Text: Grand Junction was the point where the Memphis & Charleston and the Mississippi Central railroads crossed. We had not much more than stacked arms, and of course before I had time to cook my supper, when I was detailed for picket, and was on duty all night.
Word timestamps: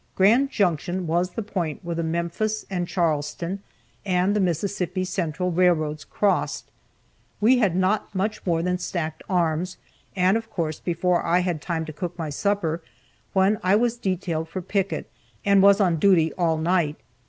Grand 0.15 0.49
Junction 0.49 1.05
was 1.05 1.29
the 1.33 1.43
point 1.43 1.81
where 1.85 1.93
the 1.93 2.01
Memphis 2.01 2.65
& 2.77 2.87
Charleston 2.87 3.61
and 4.03 4.35
the 4.35 4.39
Mississippi 4.39 5.05
Central 5.05 5.51
railroads 5.51 6.05
crossed. 6.05 6.71
We 7.39 7.59
had 7.59 7.75
not 7.75 8.15
much 8.15 8.43
more 8.43 8.63
than 8.63 8.79
stacked 8.79 9.21
arms, 9.29 9.77
and 10.15 10.37
of 10.37 10.49
course 10.49 10.79
before 10.79 11.23
I 11.23 11.41
had 11.41 11.61
time 11.61 11.85
to 11.85 11.93
cook 11.93 12.17
my 12.17 12.31
supper, 12.31 12.81
when 13.33 13.59
I 13.61 13.75
was 13.75 13.95
detailed 13.95 14.49
for 14.49 14.59
picket, 14.63 15.07
and 15.45 15.61
was 15.61 15.79
on 15.79 15.97
duty 15.97 16.33
all 16.33 16.57
night. 16.57 16.95